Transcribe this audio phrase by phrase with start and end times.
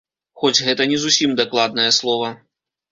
[0.43, 2.37] Хоць гэта не зусім дакладнае слова.